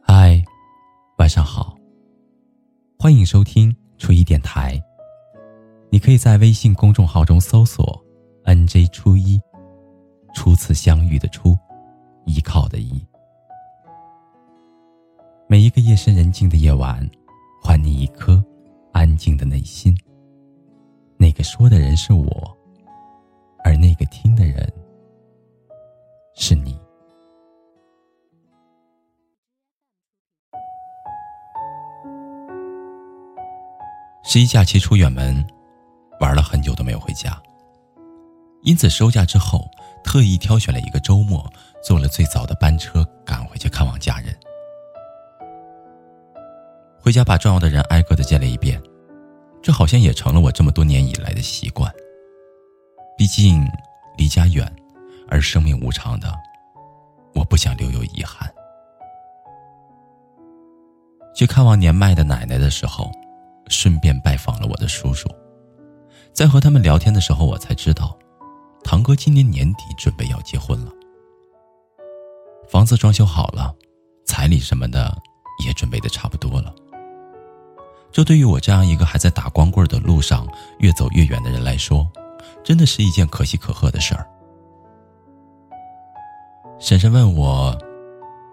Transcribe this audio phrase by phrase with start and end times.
[0.00, 0.40] 嗨，
[1.18, 1.76] 晚上好。
[2.96, 4.80] 欢迎收听初一电台。
[5.90, 8.00] 你可以在微信公众号中搜索
[8.44, 9.40] “nj 初一”，
[10.34, 11.56] 初次相遇的初，
[12.26, 13.04] 依靠的依。
[15.48, 17.04] 每一个夜深人静的夜晚，
[17.60, 18.40] 还你一颗
[18.92, 19.92] 安静的内心。
[21.16, 22.57] 那个说的人是我，
[34.30, 35.42] 十一假期出远门，
[36.20, 37.34] 玩了很久都没有回家。
[38.60, 39.66] 因此收假之后，
[40.04, 41.50] 特意挑选了一个周末，
[41.82, 44.36] 坐了最早的班车赶回去看望家人。
[47.00, 48.78] 回家把重要的人挨个的见了一遍。
[49.62, 51.90] 这好像也成了我这么多年以来的习惯。
[53.16, 53.66] 毕竟
[54.18, 54.70] 离家远，
[55.30, 56.30] 而生命无常的，
[57.34, 58.46] 我不想留有遗憾。
[61.34, 63.10] 去看望年迈的奶奶的时候，
[63.68, 65.28] 顺便拜访了我的叔叔。
[66.32, 68.16] 在和他们聊天的时候，我才知道，
[68.84, 70.92] 堂哥今年年底准备要结婚了。
[72.68, 73.74] 房子装修好了，
[74.26, 75.16] 彩礼什么的
[75.64, 76.74] 也准备的差不多了。
[78.12, 80.46] 这对于我这样一个还在打光棍的路上
[80.78, 82.08] 越走越远的人来说，
[82.62, 84.26] 真的是一件可喜可贺的事儿。
[86.78, 87.76] 婶婶问我：“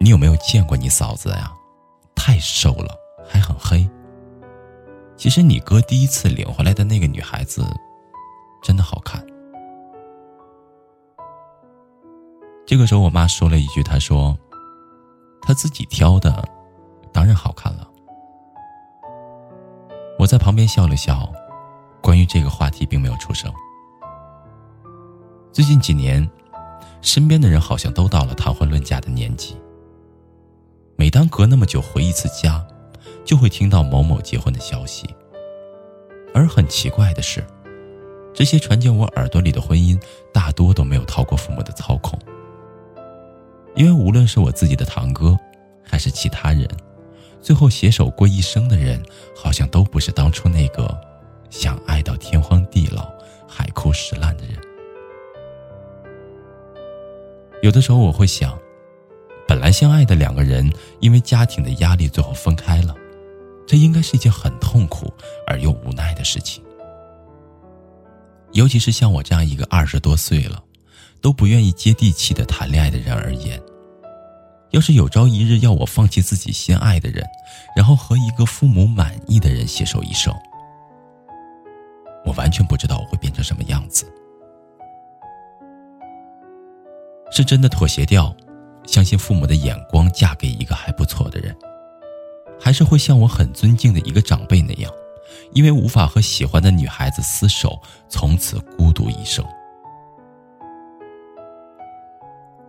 [0.00, 1.52] 你有没有见过你嫂子呀？
[2.14, 2.94] 太瘦了，
[3.28, 3.88] 还很黑。”
[5.18, 7.66] 其实你哥第一次领回来的那个女孩子，
[8.62, 9.20] 真的好看。
[12.64, 14.38] 这个时候，我妈说了一句：“她说，
[15.42, 16.48] 她自己挑的，
[17.12, 17.90] 当然好看了。”
[20.20, 21.28] 我在旁边笑了笑，
[22.00, 23.52] 关于这个话题并没有出声。
[25.52, 26.30] 最近几年，
[27.02, 29.60] 身边的人好像都到了谈婚论嫁的年纪。
[30.94, 32.64] 每当隔那么久回一次家，
[33.28, 35.06] 就会听到某某结婚的消息。
[36.32, 37.44] 而很奇怪的是，
[38.32, 40.00] 这些传进我耳朵里的婚姻，
[40.32, 42.18] 大多都没有逃过父母的操控。
[43.74, 45.38] 因为无论是我自己的堂哥，
[45.82, 46.66] 还是其他人。
[47.42, 48.98] 最后携手过一生的人，
[49.36, 50.98] 好像都不是当初那个
[51.50, 53.06] 想爱到天荒地老、
[53.46, 54.54] 海枯石烂的人。
[57.60, 58.58] 有的时候我会想，
[59.46, 62.94] 本来相爱的两个人，因为家庭的压力最后分开了，
[63.68, 65.12] 这应该是一件很痛苦
[65.46, 66.64] 而又无奈的事情。
[68.52, 70.64] 尤其是像我这样一个二十多岁了，
[71.20, 73.60] 都不愿意接地气的谈恋爱的人而言。
[74.70, 77.22] 要是有朝一日要我放弃自己心爱的人，
[77.76, 80.34] 然后和一个父母满意的人携手一生，
[82.24, 84.10] 我完全不知道我会变成什么样子。
[87.30, 88.34] 是真的妥协掉，
[88.86, 91.54] 相信父母的眼光，嫁给一个还不错的人，
[92.60, 94.92] 还是会像我很尊敬的一个长辈那样，
[95.52, 99.44] 因为无法和喜欢的女孩子厮守，从此孤独一生？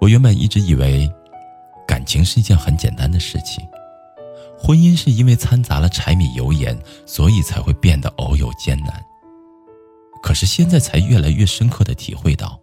[0.00, 1.10] 我原本一直以为。
[1.84, 3.62] 感情是一件很简单的事情，
[4.56, 9.04] 婚姻是因为掺杂了柴米油盐，所以才会变得偶有艰难。
[10.22, 12.58] 可是现在才越来越深刻的体会到，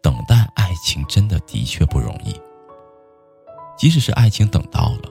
[0.00, 2.34] 等待爱情真的的确不容易。
[3.76, 5.10] 即使是爱情等到了，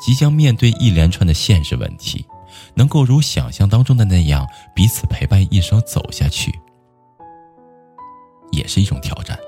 [0.00, 2.24] 即将面对一连串的现实问题，
[2.74, 6.50] 能够如想象当中的那样彼此陪伴一生走下去，
[8.50, 9.38] 也是一种挑战。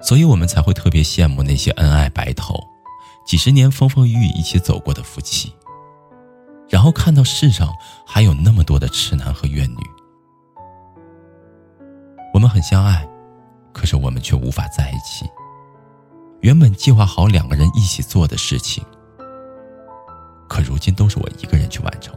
[0.00, 2.54] 所以我们才会特别羡慕那些恩爱白头、
[3.24, 5.52] 几十年风风雨雨一起走过的夫妻，
[6.68, 7.72] 然后看到世上
[8.06, 9.78] 还有那么多的痴男和怨女。
[12.34, 13.06] 我们很相爱，
[13.72, 15.24] 可是我们却无法在一起。
[16.42, 18.84] 原本计划好两个人一起做的事情，
[20.48, 22.12] 可如今都是我一个人去完成。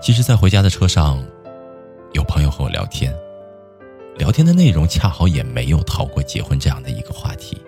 [0.00, 1.22] 其实，在回家的车上，
[2.14, 3.14] 有朋友和我聊天。
[4.16, 7.60] 聊天的内容恰好也没有逃过结婚这样的一个话题。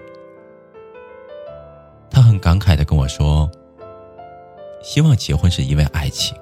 [2.11, 3.50] 他很感慨的跟我说
[4.82, 6.34] ：“希望结婚是因为爱情。”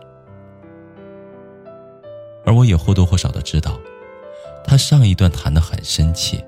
[2.46, 3.80] 而我也或多或少的知道，
[4.64, 6.44] 他上一段谈的很深切，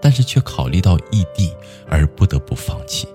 [0.00, 1.54] 但是却考虑到异地
[1.88, 3.08] 而不得不放弃。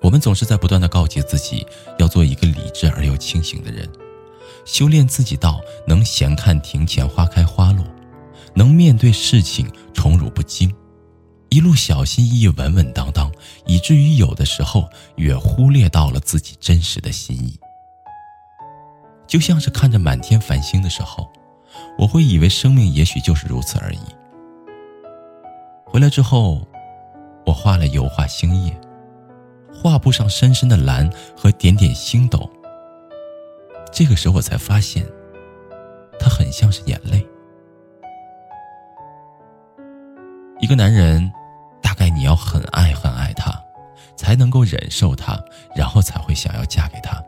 [0.00, 1.66] 我们总是在不断的告诫自己，
[1.98, 3.88] 要做一个理智而又清醒的人。
[4.64, 7.84] 修炼自己到能闲看庭前花开花落，
[8.54, 10.74] 能面对事情宠辱不惊，
[11.48, 13.30] 一路小心翼翼、稳稳当当，
[13.66, 17.58] 以至于有的时候也忽略到了自己真实的心意。
[19.26, 21.30] 就像是看着满天繁星的时候，
[21.98, 23.98] 我会以为生命也许就是如此而已。
[25.90, 26.60] 回来之后，
[27.44, 28.80] 我画了油画星夜，
[29.74, 32.48] 画布上深深的蓝和点点星斗。
[33.90, 35.04] 这个时候我才发现，
[36.16, 37.26] 它很像是眼泪。
[40.60, 41.28] 一个男人，
[41.82, 43.52] 大概你要很爱很爱他，
[44.14, 45.36] 才能够忍受他，
[45.74, 47.20] 然后才会想要嫁给他。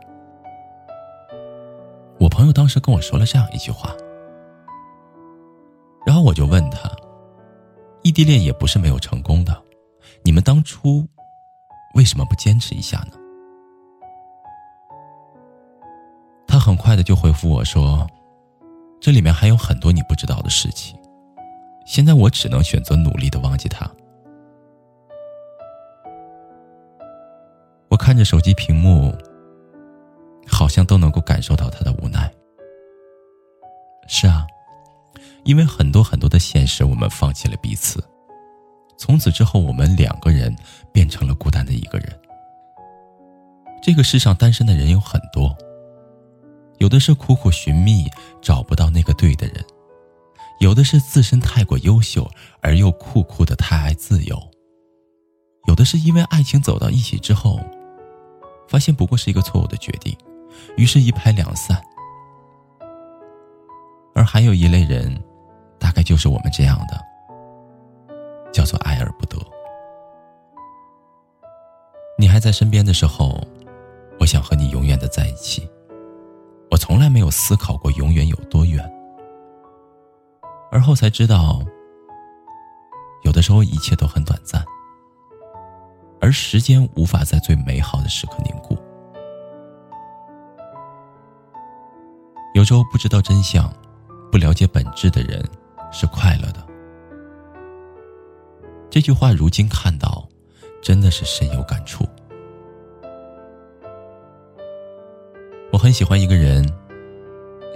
[2.20, 3.90] 我朋友当时跟我说了这样一句话，
[6.06, 6.88] 然后我就问他
[8.02, 9.62] ：“异地恋也不是没有成功的，
[10.22, 11.06] 你们当初
[11.94, 13.12] 为什么不坚持一下呢？”
[16.46, 18.06] 他很快的就回复我说
[19.00, 20.98] ：“这里面还有很多你不知道的事情，
[21.86, 23.88] 现在我只能选择努力的忘记他。”
[27.88, 29.14] 我看着手机屏幕。
[30.44, 32.30] 好像都能够感受到他的无奈。
[34.06, 34.44] 是啊，
[35.44, 38.02] 因为很多很多的现实，我们放弃了彼此。
[38.96, 40.54] 从此之后，我们两个人
[40.92, 42.20] 变成了孤单的一个人。
[43.82, 45.52] 这个世上单身的人有很多，
[46.78, 48.08] 有的是苦苦寻觅
[48.40, 49.64] 找不到那个对的人，
[50.60, 52.30] 有的是自身太过优秀
[52.60, 54.40] 而又酷酷的太爱自由，
[55.66, 57.58] 有的是因为爱情走到一起之后，
[58.68, 60.16] 发现不过是一个错误的决定。
[60.76, 61.82] 于是，一拍两散。
[64.14, 65.20] 而还有一类人，
[65.82, 66.96] 大概就是我们这样的，
[68.52, 69.36] 叫做爱而不得。
[72.16, 73.40] 你还在身边的时候，
[74.20, 75.68] 我想和你永远的在一起。
[76.70, 78.80] 我从来没有思考过永远有多远，
[80.70, 81.60] 而后才知道，
[83.24, 84.64] 有的时候一切都很短暂，
[86.20, 88.78] 而时间无法在最美好的时刻凝固。
[92.54, 93.68] 有时候不知道真相、
[94.30, 95.44] 不了解本质的人
[95.92, 96.66] 是快乐的。
[98.90, 100.26] 这句话如今看到，
[100.82, 102.04] 真的是深有感触。
[105.72, 106.68] 我很喜欢一个人，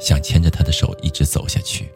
[0.01, 1.91] 想牵着他的手一直走下去。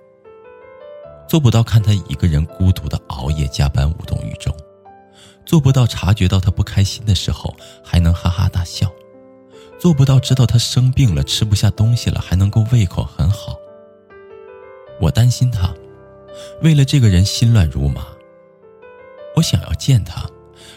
[1.28, 4.54] 做不到看他一个人孤独的熬夜加班无动于衷，
[5.44, 8.90] 做不到察觉到他不开心的时候还能哈哈大笑。
[9.78, 13.56] 做不到知道他生病了吃不下东西了还能够胃口很好。
[15.00, 15.72] 我担心他，
[16.62, 18.06] 为了这个人心乱如麻。
[19.36, 20.28] 我想要见他，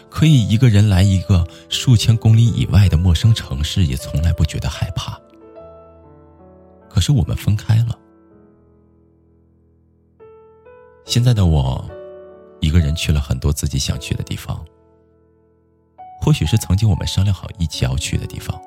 [0.08, 5.20] 可以一个人来一个数千公里以外的陌生城市，也从来不觉得害怕。
[6.88, 7.98] 可是我们分开了。
[11.04, 11.84] 现在的我，
[12.60, 14.64] 一个人去了很多自己想去的地方。
[16.20, 18.58] 或许是曾经我们商量好一起要去的地方。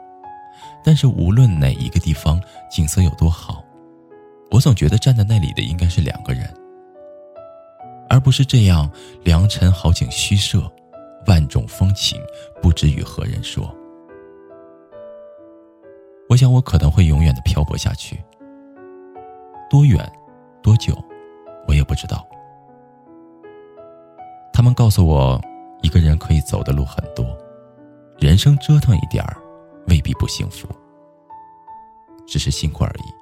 [0.84, 2.40] 但是无论哪一个地方
[2.70, 3.64] 景色有多好，
[4.52, 6.54] 我总觉得站在那里的应该是两个人，
[8.18, 8.90] 而不是这样
[9.24, 10.60] 良辰好景虚设，
[11.28, 12.20] 万种风情
[12.64, 13.72] 不知与何人说。
[16.28, 18.20] 我想我可能会永远的漂泊下去，
[19.70, 20.04] 多远，
[20.64, 20.98] 多久，
[21.68, 22.28] 我也不知道。
[24.52, 25.40] 他们告诉我，
[25.84, 27.24] 一个人可以走的路很多，
[28.18, 29.38] 人生折腾一点儿。
[29.90, 30.68] 未必不幸福，
[32.28, 33.14] 只是辛苦而已。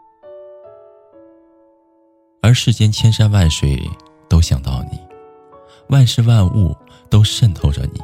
[2.41, 3.77] 而世间千山万水
[4.29, 4.99] 都想到你，
[5.89, 6.75] 万事万物
[7.09, 8.01] 都渗透着你。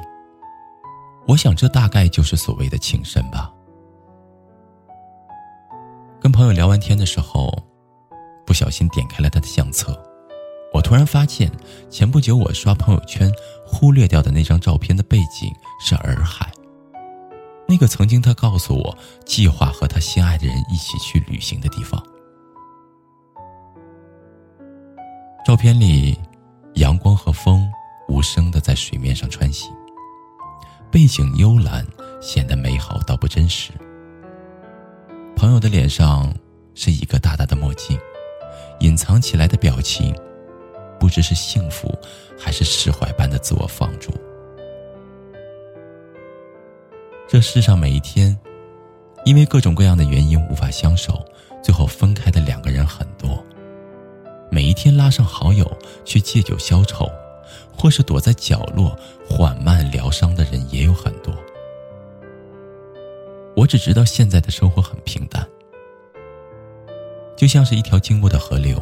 [1.28, 3.52] 我想，这大概就是所谓的情深吧。
[6.20, 7.52] 跟朋友聊完天的时候，
[8.46, 9.98] 不小心点开了他的相册，
[10.74, 11.52] 我突然发现，
[11.90, 13.32] 前不久我刷朋友圈
[13.66, 16.52] 忽略掉的那张照片的背景是洱海。
[17.68, 22.04] 那个曾经他告诉我计划和他心爱的人一起去旅行的地方。
[25.44, 26.16] 照片里，
[26.76, 27.68] 阳光和风
[28.08, 29.74] 无声的在水面上穿行，
[30.92, 31.84] 背景幽蓝，
[32.22, 33.72] 显得美好到不真实。
[35.36, 36.32] 朋友的脸上
[36.76, 38.00] 是一个大大的墨镜，
[38.82, 40.16] 隐藏起来的表情，
[41.00, 41.92] 不知是幸福
[42.38, 44.12] 还是释怀般的自我放逐。
[47.28, 48.38] 这世上每一天，
[49.26, 51.26] 因为各种各样的原因无法相守，
[51.64, 53.44] 最后分开的两个人很多。
[54.54, 55.66] 每一天拉上好友
[56.04, 57.10] 去借酒消愁，
[57.74, 58.94] 或是躲在角落
[59.26, 61.34] 缓慢疗伤的人也有很多。
[63.56, 65.48] 我只知道现在的生活很平淡，
[67.38, 68.78] 就像是一条经过的河流，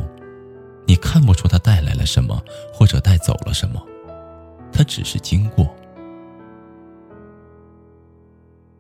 [0.88, 3.80] 你看不出它带来了什么，或者带走了什么，
[4.74, 5.72] 它只是经过。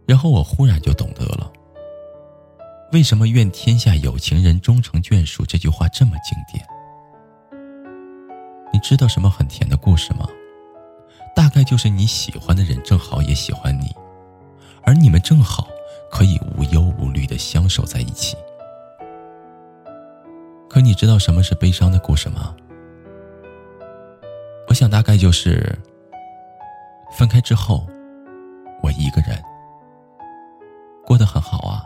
[0.07, 1.51] 然后我忽然就懂得了，
[2.91, 6.65] 为什么“愿天下有情人终成眷属”这句话这么经典？
[8.71, 10.27] 你知道什么很甜的故事吗？
[11.35, 13.95] 大概就是你喜欢的人正好也喜欢你，
[14.83, 15.67] 而你们正好
[16.11, 18.35] 可以无忧无虑的相守在一起。
[20.69, 22.55] 可你知道什么是悲伤的故事吗？
[24.67, 25.77] 我想大概就是
[27.11, 27.87] 分开之后，
[28.83, 29.41] 我一个人
[31.05, 31.85] 过得很好啊，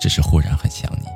[0.00, 1.06] 只是忽然很想你。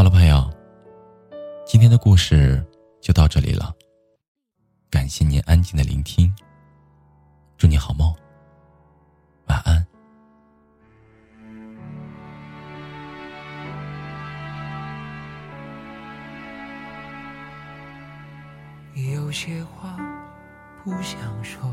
[0.00, 0.50] 好了，朋友，
[1.66, 2.66] 今天的故事
[3.02, 3.70] 就到这里了。
[4.88, 6.34] 感谢您安静的聆听，
[7.58, 8.10] 祝你好梦。
[9.48, 9.86] 晚安
[18.94, 19.98] 有些话
[20.82, 21.70] 不想说，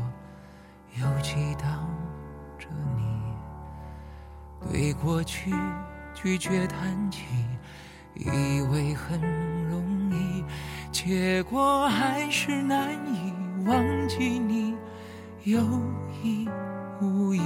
[0.96, 1.62] 又祈祷
[2.58, 4.70] 着你。
[4.70, 5.50] 对过去
[6.12, 7.24] 拒绝谈起，
[8.14, 9.20] 以为很
[9.68, 10.44] 容易，
[10.90, 13.32] 结果还是难以
[13.66, 14.76] 忘记你。
[15.44, 15.60] 有
[16.22, 16.48] 意
[17.00, 17.40] 无意，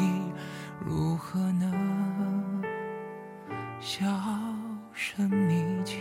[0.84, 2.62] 如何能
[3.78, 4.04] 销
[4.92, 5.98] 声匿迹？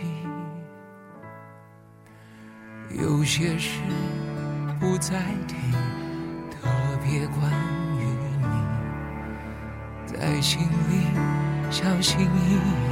[2.90, 3.80] 有些事
[4.80, 5.54] 不再提，
[6.50, 6.68] 特
[7.04, 7.50] 别关
[7.98, 8.04] 于
[8.40, 8.46] 你，
[10.06, 11.06] 在心里
[11.70, 12.91] 小心翼翼，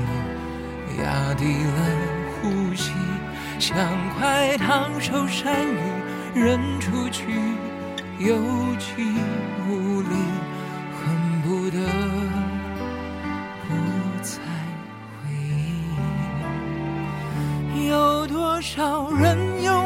[1.03, 1.71] 压低了
[2.43, 2.93] 呼吸，
[3.59, 3.75] 像
[4.19, 5.79] 块烫手山芋
[6.35, 7.25] 扔出去，
[8.19, 8.37] 有
[8.79, 8.89] 气
[9.69, 10.15] 无力，
[10.97, 11.01] 恨
[11.43, 11.79] 不得
[13.67, 13.69] 不
[14.23, 14.33] 再
[15.17, 15.33] 回
[17.75, 17.89] 忆。
[17.89, 19.63] 有多少人？
[19.63, 19.80] 有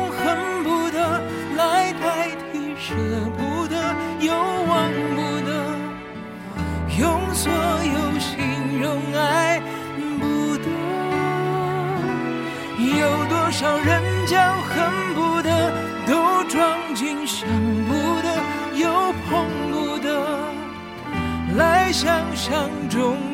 [13.64, 15.72] 少人将恨不得
[16.06, 17.48] 都装进想
[17.88, 18.28] 不得，
[18.74, 18.90] 又
[19.26, 20.06] 碰不得，
[21.56, 23.33] 来想象中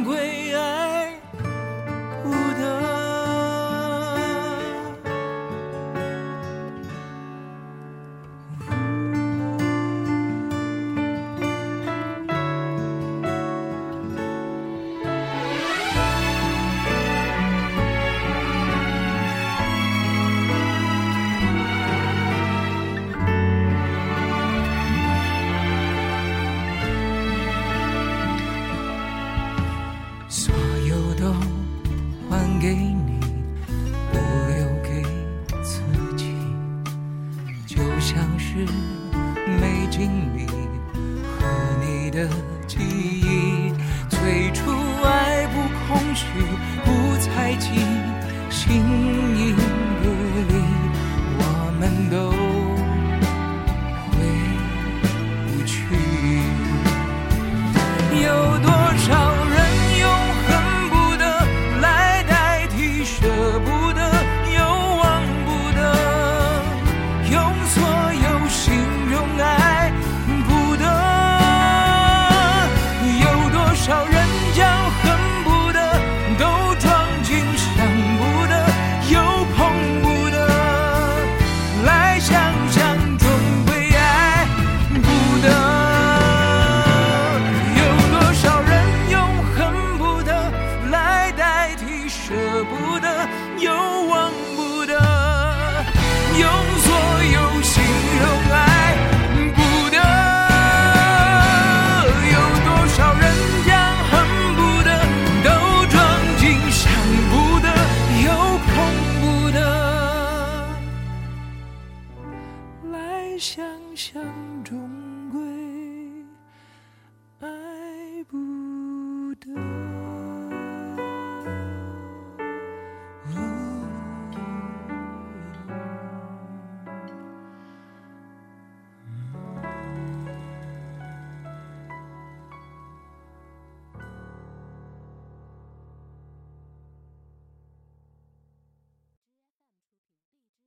[113.61, 115.00] 想象中。